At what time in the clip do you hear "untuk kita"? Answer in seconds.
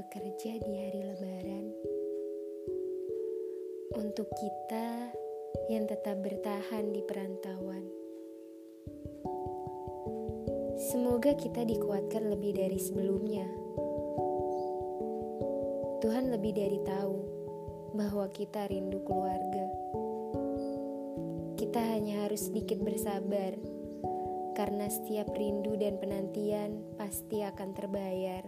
3.94-5.12